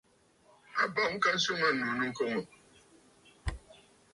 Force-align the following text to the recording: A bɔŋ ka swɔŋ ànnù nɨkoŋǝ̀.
A 0.81 0.83
bɔŋ 0.93 1.13
ka 1.23 1.31
swɔŋ 1.43 1.61
ànnù 1.67 1.87
nɨkoŋǝ̀. 1.99 2.45